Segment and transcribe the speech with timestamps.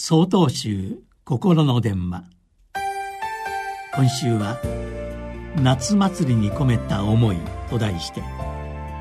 [0.00, 2.22] 総統集心の電話。
[3.96, 4.56] 今週は
[5.60, 7.36] 「夏祭りに込めた思い」
[7.68, 8.22] と題して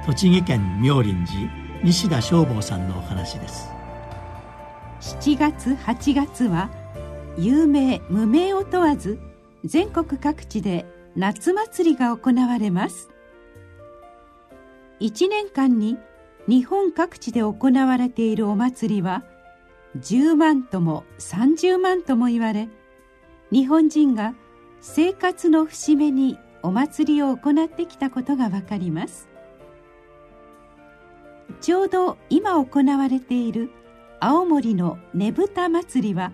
[0.07, 1.51] 栃木県妙林寺
[1.83, 3.69] 西田正坊さんのお話です。
[5.01, 6.71] 7月8月は
[7.37, 9.19] 有名無名を問わず
[9.65, 13.11] 全国各地で夏祭りが行われます。
[14.99, 15.99] 1年間に
[16.47, 19.23] 日本各地で行われているお祭りは
[20.01, 22.69] 10万とも30万とも言われ
[23.51, 24.35] 日本人が
[24.81, 29.29] 生活の節目にお祭りを行ってきたことがわかります。
[31.61, 33.71] ちょうど今行われている
[34.19, 36.31] 青森のねぶた祭りは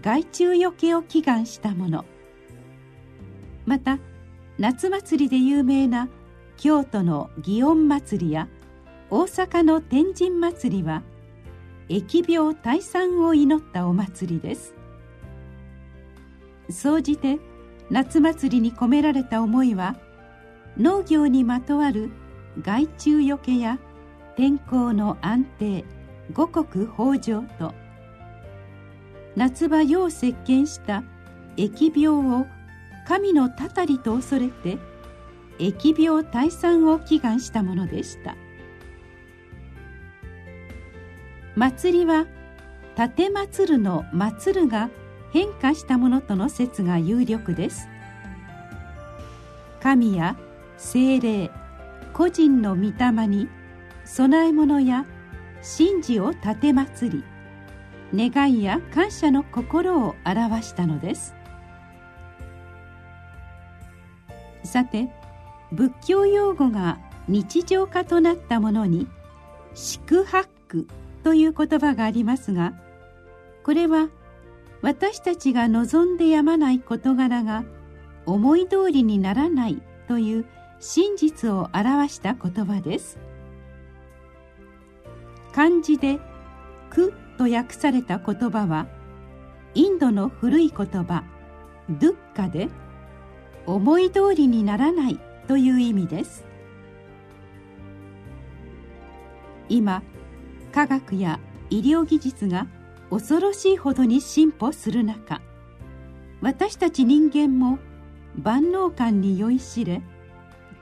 [0.00, 2.04] 害虫よけを祈願したもの。
[3.64, 3.98] また
[4.58, 6.08] 夏祭りで有名な
[6.56, 8.48] 京都の祇園祭や
[9.10, 11.02] 大阪の天神祭は
[11.88, 14.74] 疫病退散を祈ったお祭りです。
[16.68, 17.38] 総じて
[17.90, 19.96] 夏祭りに込められた思いは
[20.76, 22.10] 農業にまとわる
[22.60, 23.78] 害虫よけや
[24.36, 25.84] 天候の安定
[26.32, 27.72] 五穀豊穣と
[29.36, 31.04] 夏場世を席巻した
[31.56, 32.46] 疫病を
[33.06, 34.78] 神のたたりと恐れて
[35.58, 38.34] 疫病退散を祈願したものでした。
[41.56, 42.26] 祭りは
[42.98, 44.90] 立祭るの祭るが
[45.32, 47.88] 変化したものとの説が有力です。
[49.82, 50.36] 神や
[50.76, 51.50] 精霊
[52.12, 53.48] 個人の御霊に
[54.04, 55.06] 供え物や
[55.78, 57.24] 神事を立て祭
[58.12, 61.34] り願いや感謝の心を表したのです。
[64.62, 65.08] さて
[65.72, 66.98] 仏教用語が
[67.28, 69.08] 日常化となったものに
[69.74, 70.86] 「宿泊」
[71.26, 72.72] という言葉がありますが
[73.64, 74.10] これは
[74.80, 77.64] 私たちが望んでやまない事柄が
[78.26, 80.46] 思い通りにならないという
[80.78, 83.18] 真実を表した言葉です。
[85.52, 86.20] 漢字で
[86.90, 88.86] 「苦」と訳された言葉は
[89.74, 91.24] インドの古い言葉
[91.90, 92.68] 「ドゥッカ」で
[93.66, 96.44] 「思い通りにならない」という意味です。
[99.68, 100.04] 今
[100.76, 102.66] 科学や医療技術が
[103.08, 105.40] 恐ろしいほどに進歩する中
[106.42, 107.78] 私たち人間も
[108.36, 110.02] 万能感に酔いしれ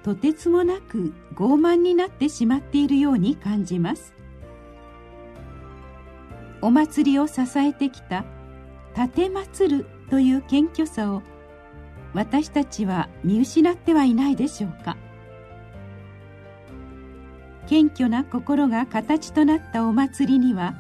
[0.03, 4.12] とてつもなく傲慢になってしまっているように感じます。
[6.60, 8.25] お祭りを支えてきた
[8.99, 11.22] 「立て祭る」という謙虚さを
[12.15, 14.97] 私たちは見失ってはいないでしょうか。
[17.69, 20.75] 謙虚な心が形となったお祭りには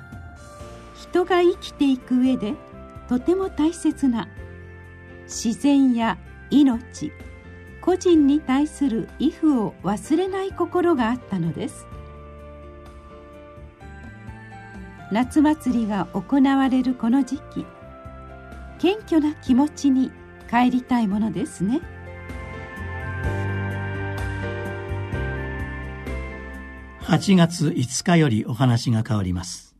[0.94, 2.54] 人が生きていく上で
[3.08, 4.28] とても大切な
[5.24, 6.18] 自然や
[6.50, 7.12] 命
[7.80, 11.86] 個人に対する畏怖を忘れない心があったのです。
[15.12, 17.66] 夏祭りが行われるこの時期
[18.78, 20.10] 謙虚な気持ちに
[20.50, 21.80] 帰りたいものですね。
[27.06, 29.73] 8月5日よりお話が変わります。